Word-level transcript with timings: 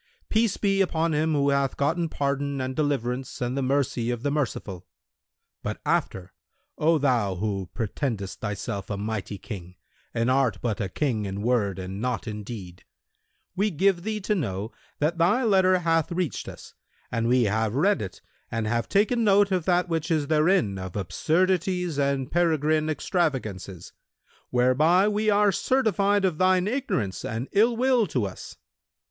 Peace 0.29 0.57
be 0.57 0.81
upon 0.81 1.13
him 1.13 1.33
who 1.33 1.49
hath 1.51 1.77
gotten 1.77 2.09
pardon 2.09 2.59
and 2.59 2.75
deliverance 2.75 3.39
and 3.39 3.55
the 3.55 3.61
mercy 3.61 4.09
of 4.09 4.23
the 4.23 4.31
Merciful! 4.31 4.87
But 5.61 5.79
after, 5.85 6.33
O 6.79 6.97
thou 6.97 7.35
who 7.35 7.69
pretendest 7.75 8.37
thyself 8.39 8.89
a 8.89 8.97
mighty 8.97 9.37
King 9.37 9.75
and 10.11 10.31
art 10.31 10.57
but 10.59 10.81
a 10.81 10.89
King 10.89 11.25
in 11.27 11.43
word 11.43 11.77
and 11.77 12.01
not 12.01 12.27
in 12.27 12.43
deed, 12.43 12.83
we 13.55 13.69
give 13.69 14.01
thee 14.01 14.19
to 14.21 14.33
know 14.33 14.71
that 14.97 15.19
thy 15.19 15.43
letter 15.43 15.77
hath 15.77 16.11
reached 16.11 16.49
us 16.49 16.73
and 17.11 17.27
we 17.27 17.43
have 17.43 17.75
read 17.75 18.01
it 18.01 18.21
and 18.49 18.65
have 18.65 18.89
taken 18.89 19.23
note 19.23 19.51
of 19.51 19.65
that 19.65 19.87
which 19.87 20.09
is 20.09 20.25
therein 20.29 20.79
of 20.79 20.95
absurdities 20.95 21.99
and 21.99 22.31
peregrine 22.31 22.89
extravagances, 22.89 23.93
whereby 24.49 25.07
we 25.07 25.29
are 25.29 25.51
certified 25.51 26.25
of 26.25 26.39
thine 26.39 26.65
ignorance 26.67 27.23
and 27.23 27.47
ill 27.51 27.77
will 27.77 28.07
to 28.07 28.25
us. 28.25 28.57